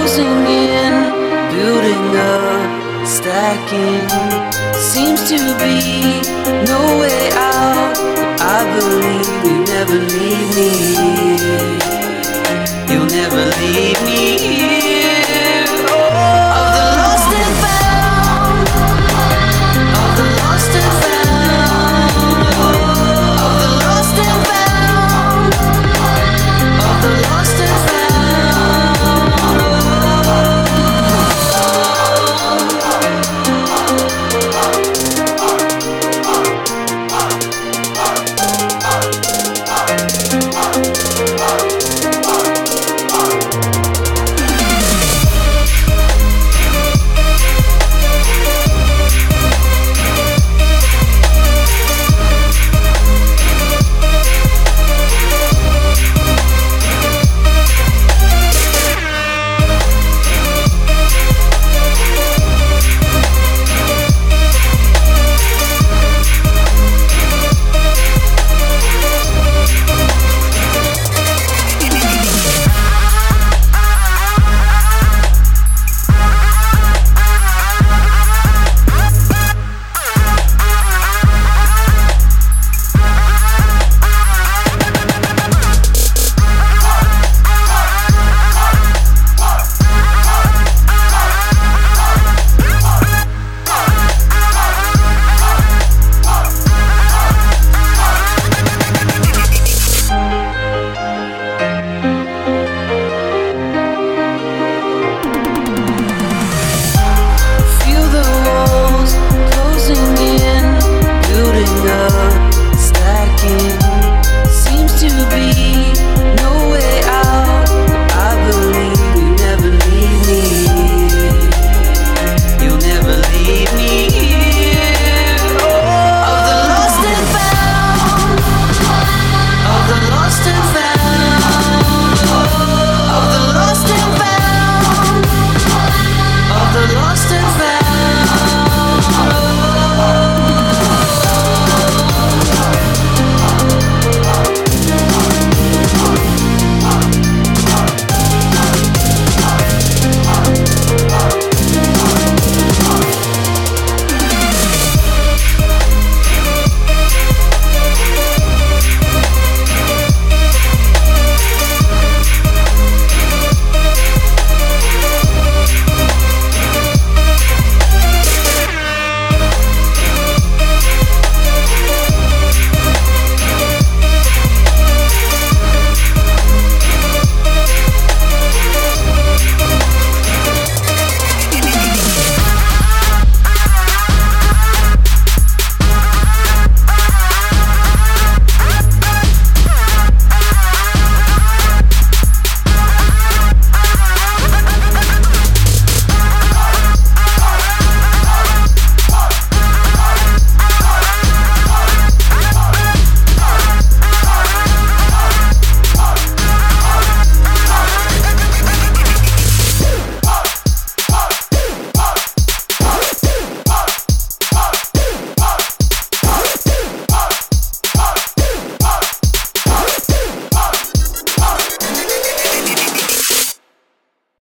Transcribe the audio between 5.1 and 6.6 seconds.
to be